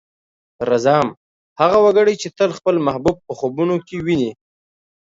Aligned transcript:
رځام: 0.69 1.07
هغه 1.59 1.77
وګړی 1.85 2.15
چې 2.21 2.27
تل 2.37 2.49
خپل 2.57 2.75
محبوب 2.87 3.15
په 3.27 3.33
خوبونو 3.39 3.75
کې 3.87 3.97
ويني. 4.05 4.31